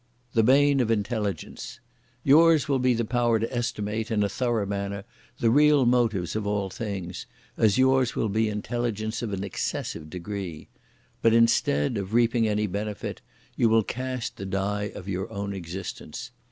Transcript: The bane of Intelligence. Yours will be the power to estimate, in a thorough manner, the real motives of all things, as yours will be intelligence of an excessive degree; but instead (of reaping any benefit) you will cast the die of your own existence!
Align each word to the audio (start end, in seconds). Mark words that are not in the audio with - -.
The 0.33 0.41
bane 0.41 0.79
of 0.79 0.89
Intelligence. 0.89 1.79
Yours 2.23 2.67
will 2.67 2.79
be 2.79 2.95
the 2.95 3.05
power 3.05 3.37
to 3.37 3.55
estimate, 3.55 4.09
in 4.09 4.23
a 4.23 4.29
thorough 4.29 4.65
manner, 4.65 5.03
the 5.37 5.51
real 5.51 5.85
motives 5.85 6.35
of 6.35 6.47
all 6.47 6.71
things, 6.71 7.27
as 7.55 7.77
yours 7.77 8.15
will 8.15 8.27
be 8.27 8.49
intelligence 8.49 9.21
of 9.21 9.31
an 9.31 9.43
excessive 9.43 10.09
degree; 10.09 10.69
but 11.21 11.35
instead 11.35 11.97
(of 11.97 12.15
reaping 12.15 12.47
any 12.47 12.65
benefit) 12.65 13.21
you 13.55 13.69
will 13.69 13.83
cast 13.83 14.37
the 14.37 14.45
die 14.47 14.91
of 14.95 15.07
your 15.07 15.31
own 15.31 15.53
existence! 15.53 16.31